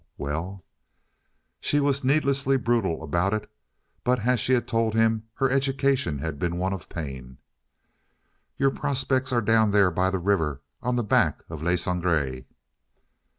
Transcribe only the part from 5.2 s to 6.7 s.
her education had been